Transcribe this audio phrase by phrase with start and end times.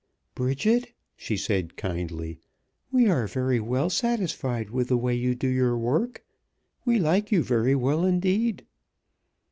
[0.33, 2.39] "Bridget," she said, kindly,
[2.91, 6.25] "we are very well satisfied with the way you do your work.
[6.85, 8.65] We like you very well indeed."